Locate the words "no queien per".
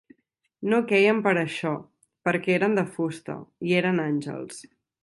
0.73-1.33